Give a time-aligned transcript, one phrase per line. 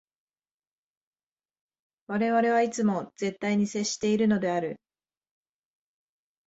[2.07, 4.79] 我々はいつも絶対に接しているのである。